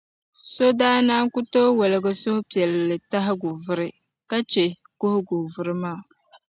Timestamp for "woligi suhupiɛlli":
1.79-2.95